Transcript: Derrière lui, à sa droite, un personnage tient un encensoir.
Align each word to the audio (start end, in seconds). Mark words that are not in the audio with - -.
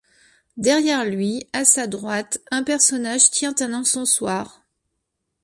Derrière 0.57 1.05
lui, 1.05 1.45
à 1.53 1.63
sa 1.63 1.85
droite, 1.85 2.39
un 2.49 2.63
personnage 2.63 3.29
tient 3.29 3.53
un 3.59 3.71
encensoir. 3.75 4.65